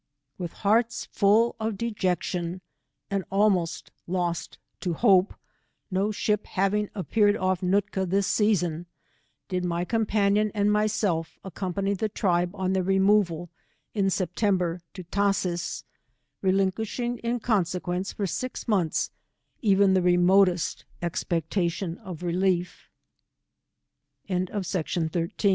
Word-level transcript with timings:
With 0.39 0.53
hearts 0.53 1.05
full 1.11 1.55
of 1.59 1.77
dejection 1.77 2.61
and 3.11 3.23
almost 3.29 3.91
lost 4.07 4.57
to 4.79 4.93
hope, 4.93 5.35
no 5.91 6.11
ship 6.11 6.47
having 6.47 6.89
appeared 6.95 7.37
off 7.37 7.61
Nootka 7.61 8.07
this 8.07 8.25
season, 8.25 8.87
did 9.47 9.63
my 9.63 9.85
companion 9.85 10.49
and 10.55 10.71
myself 10.71 11.37
accompany 11.43 11.93
the 11.93 12.09
tribe 12.09 12.49
on 12.55 12.73
their 12.73 12.81
removal 12.81 13.51
in 13.93 14.09
September, 14.09 14.81
to 14.95 15.03
Tashees, 15.03 15.83
relinquishing 16.41 17.19
in 17.19 17.39
consequence, 17.39 18.11
for 18.11 18.25
six 18.25 18.67
months, 18.67 19.11
even 19.61 19.93
the 19.93 20.01
jemotest 20.01 20.83
expectation 21.03 21.99
of 21.99 22.21
Teli 22.21 22.67